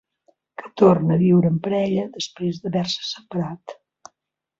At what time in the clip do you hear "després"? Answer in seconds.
2.15-2.57